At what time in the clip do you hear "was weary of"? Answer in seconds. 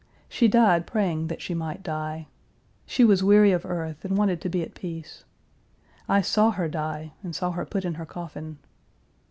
3.05-3.67